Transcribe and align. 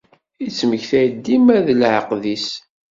Ittmektay-d 0.47 1.15
dima 1.25 1.57
d 1.65 1.67
leɛqed-is. 1.79 2.47